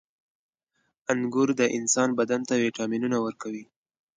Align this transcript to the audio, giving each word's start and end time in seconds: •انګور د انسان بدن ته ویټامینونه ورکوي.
•انګور 1.11 1.49
د 1.59 1.61
انسان 1.77 2.09
بدن 2.19 2.41
ته 2.47 2.53
ویټامینونه 2.63 3.17
ورکوي. 3.25 3.63